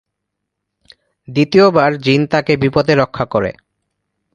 [1.27, 3.51] দ্বিতীয়বার জিন তাকে বিপদে রক্ষা করে।